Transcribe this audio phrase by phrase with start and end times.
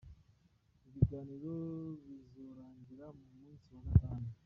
[0.87, 1.53] Ibiganiro
[2.03, 4.27] bizorangira ku musi wa gatanu.